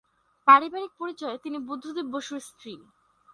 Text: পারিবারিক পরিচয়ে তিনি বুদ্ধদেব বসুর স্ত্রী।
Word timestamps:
পারিবারিক 0.47 0.91
পরিচয়ে 0.99 1.35
তিনি 1.43 1.57
বুদ্ধদেব 1.67 2.05
বসুর 2.13 2.39
স্ত্রী। 2.49 2.73